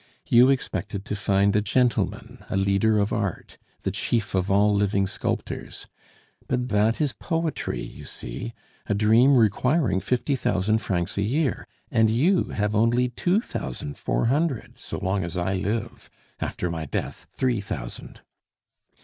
"You 0.27 0.49
expected 0.49 1.05
to 1.05 1.15
find 1.15 1.55
a 1.55 1.61
gentleman, 1.61 2.43
a 2.49 2.57
leader 2.57 2.97
of 2.97 3.13
Art, 3.13 3.59
the 3.83 3.91
chief 3.91 4.33
of 4.33 4.49
all 4.49 4.73
living 4.73 5.05
sculptors. 5.05 5.85
But 6.47 6.69
that 6.69 6.99
is 6.99 7.13
poetry, 7.13 7.83
you 7.83 8.05
see, 8.05 8.53
a 8.87 8.95
dream 8.95 9.35
requiring 9.35 9.99
fifty 10.01 10.35
thousand 10.35 10.79
francs 10.79 11.19
a 11.19 11.21
year, 11.21 11.67
and 11.91 12.09
you 12.09 12.45
have 12.45 12.73
only 12.73 13.09
two 13.09 13.41
thousand 13.41 13.95
four 13.95 14.25
hundred 14.25 14.75
so 14.79 14.97
long 14.97 15.23
as 15.23 15.37
I 15.37 15.53
live. 15.53 16.09
After 16.39 16.71
my 16.71 16.85
death 16.87 17.27
three 17.29 17.61
thousand." 17.61 18.21